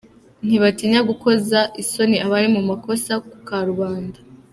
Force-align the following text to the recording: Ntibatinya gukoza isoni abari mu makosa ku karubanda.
Ntibatinya 0.45 0.99
gukoza 1.09 1.59
isoni 1.81 2.15
abari 2.25 2.47
mu 2.55 2.61
makosa 2.69 3.11
ku 3.27 3.35
karubanda. 3.47 4.19